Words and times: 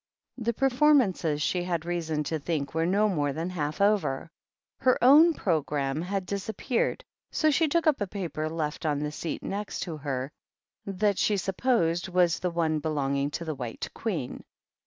Th< 0.43 0.57
performances 0.57 1.43
she 1.43 1.61
had 1.61 1.85
reason 1.85 2.23
to 2.23 2.39
think 2.39 2.73
were 2.73 2.87
no 2.87 3.07
more 3.07 3.33
than 3.33 3.51
half 3.51 3.79
over. 3.79 4.31
Her 4.79 4.97
own 4.99 5.35
Programme 5.35 6.01
ha< 6.01 6.19
disappeared, 6.19 7.03
so 7.31 7.51
she 7.51 7.67
took 7.67 7.85
up 7.85 8.01
a 8.01 8.07
paper 8.07 8.49
left 8.49 8.83
on 8.83 9.01
th 9.01 9.13
seat 9.13 9.43
next 9.43 9.81
to 9.81 9.97
her 9.97 10.31
that 10.87 11.19
she 11.19 11.37
supposed 11.37 12.09
was 12.09 12.39
the 12.39 12.49
on 12.51 12.79
belonging 12.79 13.29
to 13.29 13.45
the 13.45 13.53
White 13.53 13.89
Queen. 13.93 14.43